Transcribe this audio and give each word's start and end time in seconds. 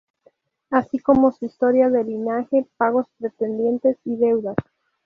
Así 0.71 0.97
como 0.97 1.31
su 1.31 1.45
historia 1.45 1.91
de 1.91 2.03
linaje, 2.03 2.65
pagos 2.75 3.05
pendientes 3.37 3.99
y 4.03 4.15
deudas. 4.15 4.55